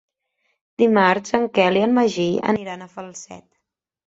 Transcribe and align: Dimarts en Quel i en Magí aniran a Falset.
Dimarts 0.81 1.35
en 1.39 1.45
Quel 1.57 1.77
i 1.83 1.83
en 1.89 1.93
Magí 1.99 2.27
aniran 2.55 2.87
a 2.87 2.89
Falset. 2.97 3.47